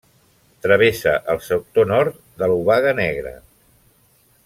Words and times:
Travessa 0.65 1.13
el 1.35 1.43
sector 1.49 1.89
nord 1.91 2.17
de 2.43 2.49
l'Obaga 2.53 2.95
Negra. 3.05 3.35